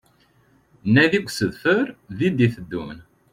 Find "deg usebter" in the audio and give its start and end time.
1.21-1.85